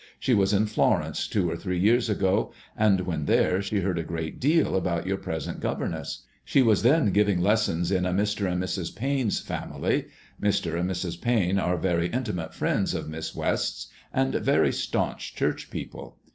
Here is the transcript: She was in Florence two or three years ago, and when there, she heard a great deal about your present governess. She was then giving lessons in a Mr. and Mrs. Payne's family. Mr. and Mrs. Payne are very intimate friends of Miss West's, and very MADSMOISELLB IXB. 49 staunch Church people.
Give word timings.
She 0.19 0.33
was 0.33 0.51
in 0.51 0.65
Florence 0.65 1.27
two 1.27 1.47
or 1.47 1.55
three 1.55 1.77
years 1.77 2.09
ago, 2.09 2.51
and 2.75 3.01
when 3.01 3.25
there, 3.25 3.61
she 3.61 3.81
heard 3.81 3.99
a 3.99 4.03
great 4.03 4.39
deal 4.39 4.75
about 4.75 5.05
your 5.05 5.17
present 5.17 5.59
governess. 5.59 6.23
She 6.43 6.63
was 6.63 6.81
then 6.81 7.11
giving 7.11 7.39
lessons 7.39 7.91
in 7.91 8.07
a 8.07 8.11
Mr. 8.11 8.51
and 8.51 8.63
Mrs. 8.63 8.95
Payne's 8.95 9.39
family. 9.39 10.07
Mr. 10.41 10.73
and 10.79 10.89
Mrs. 10.89 11.21
Payne 11.21 11.59
are 11.59 11.77
very 11.77 12.07
intimate 12.07 12.55
friends 12.55 12.95
of 12.95 13.09
Miss 13.09 13.35
West's, 13.35 13.89
and 14.11 14.33
very 14.33 14.39
MADSMOISELLB 14.39 14.45
IXB. 14.45 14.55
49 14.55 14.71
staunch 14.71 15.35
Church 15.35 15.69
people. 15.69 16.17